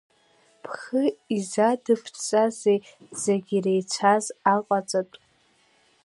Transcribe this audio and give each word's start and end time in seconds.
Бхы 0.63 1.03
изадыбҵазеи 1.35 2.79
зегь 3.21 3.49
иреицәаз 3.57 4.25
аҟаҵатәы? 4.55 5.19